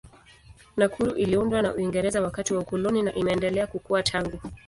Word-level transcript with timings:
Nakuru 0.77 1.11
iliundwa 1.11 1.61
na 1.61 1.73
Uingereza 1.75 2.21
wakati 2.21 2.53
wa 2.53 2.59
ukoloni 2.59 3.01
na 3.01 3.13
imeendelea 3.15 3.67
kukua 3.67 4.03
tangu. 4.03 4.39